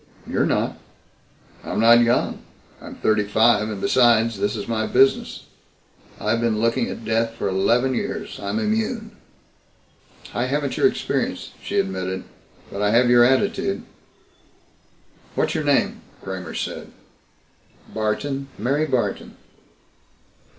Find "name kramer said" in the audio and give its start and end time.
15.65-16.87